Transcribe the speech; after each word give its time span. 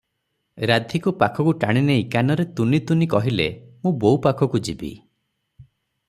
ରାଧୀକୁ 0.69 1.11
ପାଖକୁ 1.17 1.51
ଟାଣି 1.63 1.83
ନେଇ 1.89 2.07
କାନରେ 2.15 2.45
ତୁନି 2.59 2.79
ତୁନି 2.91 3.09
କହିଲେ, 3.15 3.47
"ମୁଁ 3.83 3.93
ବୋଉ 4.05 4.17
ପାଖକୁ 4.23 4.63
ଯିବି।" 4.69 4.91